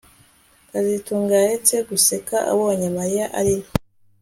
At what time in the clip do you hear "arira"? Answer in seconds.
3.39-3.69